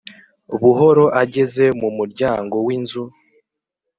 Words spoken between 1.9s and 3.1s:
muryango winzu